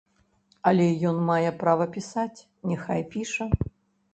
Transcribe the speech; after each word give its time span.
Але 0.69 0.87
ён 1.09 1.19
мае 1.27 1.51
права 1.65 1.87
пісаць, 1.99 2.45
няхай 2.73 3.01
піша. 3.13 3.45